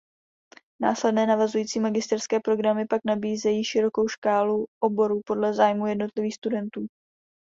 [0.81, 6.87] Následné navazující magisterské programy pak nabízejí širokou škálu oborů podle zájmu jednotlivých studentů.